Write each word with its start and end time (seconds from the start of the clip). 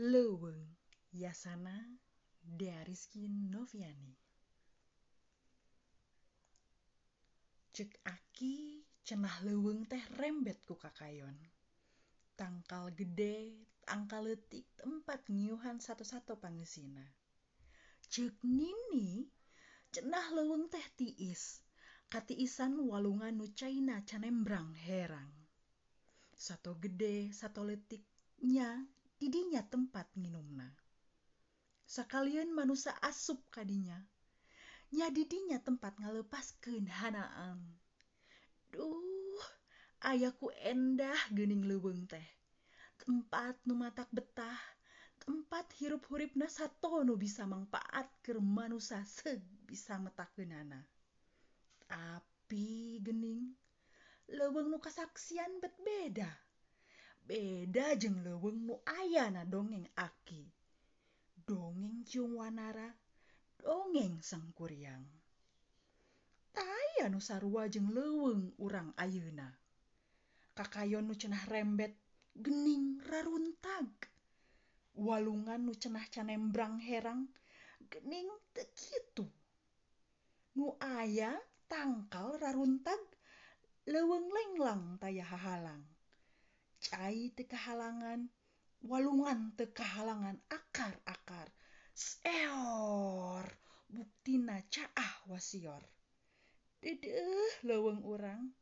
Leweng 0.00 0.64
Yasana 1.12 1.76
Deariski 2.40 3.28
Noviani. 3.28 4.16
Cek 7.76 8.00
aki 8.08 8.80
cenah 9.04 9.44
leweng 9.44 9.84
teh 9.84 10.00
rembet 10.16 10.64
ku 10.64 10.72
kakayon. 10.80 11.36
Tangkal 12.32 12.96
gede 12.96 13.52
angka 13.92 14.24
letik 14.24 14.64
tempat 14.80 15.20
ngiuhan 15.28 15.76
satu-satu 15.84 16.40
pangesina. 16.40 17.04
Cek 18.08 18.40
nini 18.40 19.28
cenah 19.92 20.32
leweng 20.32 20.72
teh 20.72 20.86
tiis 20.96 21.60
katiisan 22.08 22.80
walungan 22.88 23.36
nu 23.36 23.52
China 23.52 24.00
canembrang 24.08 24.72
herang. 24.80 25.28
Satu 26.32 26.80
gede 26.80 27.36
satu 27.36 27.68
letiknya 27.68 28.88
didinya 29.20 29.60
tempat 29.68 30.08
nginumna. 30.16 30.72
Sakalian 31.84 32.50
manusia 32.56 32.96
asup 33.04 33.44
kadinya 33.52 34.00
nya 34.90 35.06
didinya 35.12 35.60
tempat 35.62 35.94
ngalepaskeun 36.02 36.88
hanaan. 36.88 37.62
Duh 38.74 39.38
ayaku 40.02 40.50
endah 40.66 41.20
gening 41.30 41.62
leuweung 41.68 42.08
teh. 42.10 42.26
Tempat 42.98 43.60
nu 43.68 43.78
matak 43.78 44.10
betah 44.10 44.58
tempat 45.20 45.68
hirup-huripna 45.76 46.48
sato 46.48 47.04
nu 47.04 47.14
bisa 47.14 47.44
mangpaat 47.44 48.08
keur 48.24 48.40
manusia 48.40 49.04
seug 49.04 49.44
bisa 49.68 50.00
metakeunana 50.00 50.80
tapi 51.90 52.98
gening 53.04 53.54
leuweung 54.30 54.70
nu 54.72 54.78
kasaksian 54.80 55.60
bet 55.60 55.74
beda 55.78 56.30
beda 57.30 57.94
jeung 57.94 58.26
leweng 58.26 58.66
nu 58.66 58.74
ayana 58.82 59.46
dongeng 59.46 59.86
aki. 59.94 60.50
Dongeng 61.46 62.02
ciung 62.02 62.34
Wanara 62.34 62.90
dongeng 63.62 64.18
sangkuriang. 64.18 65.06
Taya 66.50 67.06
nusarwa 67.06 67.70
jeung 67.70 67.94
leweng 67.94 68.50
urang 68.58 68.90
ayeuna. 68.98 69.46
Kakayon 70.58 71.06
nu 71.06 71.14
cenah 71.14 71.46
rembet 71.46 71.94
gening 72.34 72.98
raruntag. 73.06 74.10
Walungan 74.98 75.62
nu 75.62 75.78
cenah 75.78 76.10
canembrang 76.10 76.82
herang 76.82 77.30
gening 77.86 78.26
tekitu. 78.50 79.30
Nu 80.58 80.74
aya 80.82 81.38
tangkal 81.70 82.42
raruntag 82.42 82.98
leweng 83.86 84.26
lenglang 84.34 84.98
taya 84.98 85.22
hahalang. 85.22 85.86
Cai 86.80 87.30
teu 87.36 87.44
kahalangan 87.44 88.32
walungan 88.80 89.52
teu 89.56 89.68
kahalangan 89.76 90.40
akar-akar 90.48 91.48
seor 91.92 93.44
buktina 93.92 94.64
caah 94.72 95.14
wasior. 95.28 95.84
Dedeuh 96.80 97.60
leuweung 97.68 98.00
urang 98.00 98.56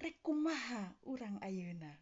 rek 0.00 0.24
kumaha 0.24 0.96
urang 1.04 1.36
ayeuna 1.44 1.92